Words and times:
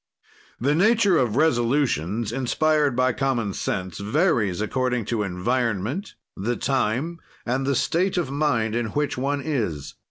The 0.59 0.73
nature 0.73 1.15
of 1.19 1.35
resolutions 1.35 2.31
inspired 2.31 2.95
by 2.95 3.13
common 3.13 3.53
sense 3.53 3.99
varies 3.99 4.59
according 4.59 5.05
to 5.13 5.21
environment, 5.21 6.15
the 6.35 6.55
time, 6.55 7.19
and 7.45 7.67
the 7.67 7.75
state 7.75 8.17
of 8.17 8.31
mind 8.31 8.75
in 8.75 8.87
which 8.87 9.15
one 9.15 9.41
is. 9.41 9.93